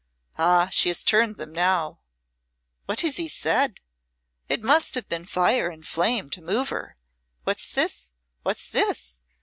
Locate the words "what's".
7.43-7.69, 8.41-8.67